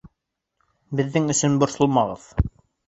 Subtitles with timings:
[1.01, 2.29] —Беҙҙең өсөн борсолмағыҙ!